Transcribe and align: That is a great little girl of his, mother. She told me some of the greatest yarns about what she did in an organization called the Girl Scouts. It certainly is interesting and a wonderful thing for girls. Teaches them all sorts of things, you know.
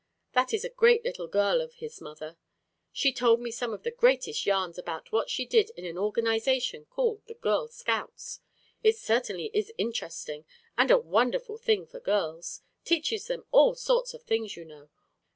That 0.33 0.51
is 0.51 0.65
a 0.65 0.69
great 0.69 1.05
little 1.05 1.27
girl 1.27 1.61
of 1.61 1.73
his, 1.75 2.01
mother. 2.01 2.35
She 2.91 3.13
told 3.13 3.39
me 3.39 3.51
some 3.51 3.71
of 3.71 3.83
the 3.83 3.91
greatest 3.91 4.47
yarns 4.47 4.79
about 4.79 5.11
what 5.11 5.29
she 5.29 5.45
did 5.45 5.69
in 5.77 5.85
an 5.85 5.95
organization 5.95 6.85
called 6.85 7.23
the 7.27 7.35
Girl 7.35 7.67
Scouts. 7.67 8.39
It 8.81 8.97
certainly 8.97 9.51
is 9.53 9.71
interesting 9.77 10.43
and 10.75 10.89
a 10.89 10.97
wonderful 10.97 11.59
thing 11.59 11.85
for 11.85 11.99
girls. 11.99 12.63
Teaches 12.83 13.27
them 13.27 13.45
all 13.51 13.75
sorts 13.75 14.15
of 14.15 14.23
things, 14.23 14.57
you 14.57 14.65
know. 14.65 14.89